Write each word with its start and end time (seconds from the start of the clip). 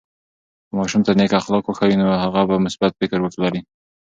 که 0.67 0.73
ماشوم 0.77 1.01
ته 1.05 1.11
نیک 1.19 1.31
اخلاق 1.39 1.63
وښیو، 1.67 1.99
نو 1.99 2.05
هغه 2.23 2.41
به 2.49 2.55
مثبت 2.65 2.91
فکر 2.99 3.19
ولري. 3.21 3.61